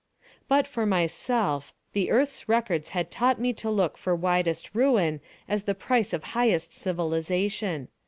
But, 0.47 0.65
for 0.65 0.87
myself, 0.87 1.73
the 1.93 2.09
Earth's 2.09 2.49
records 2.49 2.89
had 2.89 3.11
taught 3.11 3.39
me 3.39 3.53
to 3.53 3.69
look 3.69 3.99
for 3.99 4.15
widest 4.15 4.73
ruin 4.73 5.21
as 5.47 5.65
the 5.65 5.75
price 5.75 6.11
of 6.11 6.23
highest 6.33 6.73
civilization. 6.73 7.87